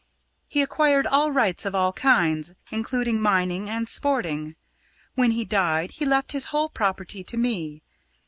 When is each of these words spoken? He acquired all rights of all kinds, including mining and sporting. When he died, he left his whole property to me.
He 0.47 0.63
acquired 0.63 1.05
all 1.05 1.31
rights 1.31 1.63
of 1.63 1.75
all 1.75 1.93
kinds, 1.93 2.55
including 2.71 3.21
mining 3.21 3.69
and 3.69 3.87
sporting. 3.87 4.55
When 5.13 5.29
he 5.29 5.45
died, 5.45 5.91
he 5.91 6.05
left 6.07 6.31
his 6.31 6.47
whole 6.47 6.69
property 6.69 7.23
to 7.23 7.37
me. 7.37 7.83